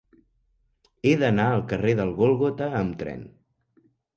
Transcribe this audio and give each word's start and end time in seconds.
He 1.09 1.11
d'anar 1.25 1.45
al 1.57 1.63
carrer 1.73 1.93
del 2.01 2.15
Gòlgota 2.23 2.71
amb 2.83 2.99
tren. 3.03 3.25